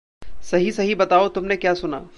[0.43, 2.03] सही सही बताओ तुमने क्या सुना।